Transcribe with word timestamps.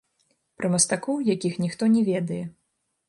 Пра 0.61 0.71
мастакоў, 0.75 1.21
якіх 1.33 1.59
ніхто 1.65 1.83
не 1.97 2.01
ведае. 2.09 2.41